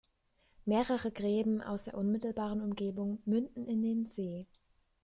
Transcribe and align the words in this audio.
Mehrere 0.65 1.11
Gräben 1.11 1.61
aus 1.61 1.83
der 1.83 1.93
unmittelbaren 1.95 2.61
Umgebung 2.61 3.21
münden 3.23 3.67
in 3.67 3.83
den 3.83 4.07
See. 4.07 4.47